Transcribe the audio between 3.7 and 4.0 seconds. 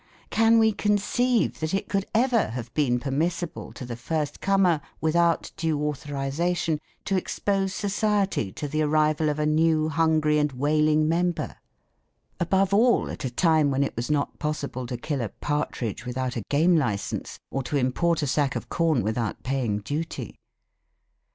to the